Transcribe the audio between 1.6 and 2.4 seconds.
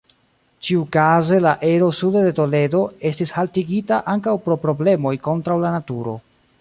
ero sude de